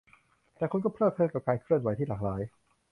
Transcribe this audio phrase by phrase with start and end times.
[0.57, 2.41] แต่คุณก็เพลิดเพลินกับการเคลื่อนไหวที่หลากหลาย